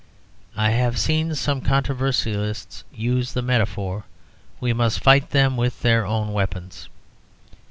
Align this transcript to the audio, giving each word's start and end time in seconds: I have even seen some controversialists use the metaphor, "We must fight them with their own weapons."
I 0.55 0.71
have 0.71 0.93
even 0.93 0.97
seen 0.97 1.35
some 1.35 1.61
controversialists 1.61 2.83
use 2.91 3.33
the 3.33 3.43
metaphor, 3.43 4.05
"We 4.59 4.73
must 4.73 4.99
fight 5.01 5.29
them 5.29 5.57
with 5.57 5.81
their 5.83 6.07
own 6.07 6.33
weapons." 6.33 6.89